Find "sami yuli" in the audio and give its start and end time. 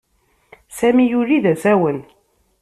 0.77-1.37